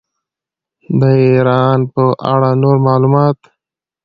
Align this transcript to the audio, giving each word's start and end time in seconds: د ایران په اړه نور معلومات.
د 0.99 1.01
ایران 1.25 1.79
په 1.93 2.03
اړه 2.33 2.49
نور 2.63 2.77
معلومات. 2.87 3.37